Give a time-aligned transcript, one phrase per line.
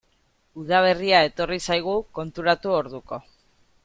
[0.61, 3.21] Udaberria etorri zaigu, konturatu orduko.